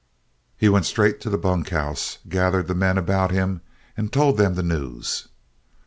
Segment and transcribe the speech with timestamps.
[0.57, 3.61] He went straight to the bunkhouse, gathered the men about him,
[3.95, 5.27] and told them the news.